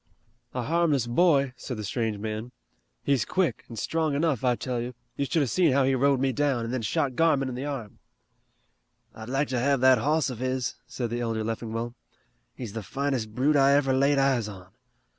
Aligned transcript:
"A 0.55 0.63
harmless 0.63 1.05
boy," 1.05 1.53
said 1.55 1.77
the 1.77 1.83
strange 1.83 2.17
man. 2.17 2.51
"He's 3.03 3.23
quick, 3.23 3.65
an' 3.69 3.75
strong 3.75 4.15
enough, 4.15 4.43
I 4.43 4.55
tell 4.55 4.81
you. 4.81 4.95
You 5.15 5.25
should 5.25 5.43
have 5.43 5.51
seen 5.51 5.73
how 5.73 5.83
he 5.83 5.93
rode 5.93 6.19
me 6.19 6.31
down, 6.31 6.65
and 6.65 6.73
then 6.73 6.81
shot 6.81 7.15
Garmon 7.15 7.49
in 7.49 7.53
the 7.53 7.65
arm." 7.67 7.99
"I'd 9.13 9.29
like 9.29 9.49
to 9.49 9.59
have 9.59 9.79
that 9.81 9.99
hoss 9.99 10.31
of 10.31 10.39
his," 10.39 10.73
said 10.87 11.11
the 11.11 11.21
elder 11.21 11.43
Leffingwell. 11.43 11.93
"He's 12.55 12.73
the 12.73 12.81
finest 12.81 13.35
brute 13.35 13.55
I 13.55 13.73
ever 13.75 13.93
laid 13.93 14.17
eyes 14.17 14.47
on. 14.47 14.69